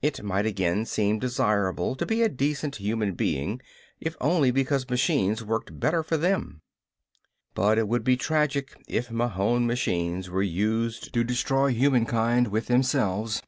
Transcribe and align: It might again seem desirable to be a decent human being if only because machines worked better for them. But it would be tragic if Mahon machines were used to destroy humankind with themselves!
It 0.00 0.22
might 0.22 0.46
again 0.46 0.84
seem 0.84 1.18
desirable 1.18 1.96
to 1.96 2.06
be 2.06 2.22
a 2.22 2.28
decent 2.28 2.76
human 2.76 3.14
being 3.14 3.60
if 3.98 4.14
only 4.20 4.52
because 4.52 4.88
machines 4.88 5.42
worked 5.42 5.80
better 5.80 6.04
for 6.04 6.16
them. 6.16 6.62
But 7.56 7.78
it 7.78 7.88
would 7.88 8.04
be 8.04 8.16
tragic 8.16 8.80
if 8.86 9.10
Mahon 9.10 9.66
machines 9.66 10.30
were 10.30 10.40
used 10.40 11.12
to 11.14 11.24
destroy 11.24 11.70
humankind 11.72 12.46
with 12.46 12.66
themselves! 12.66 13.42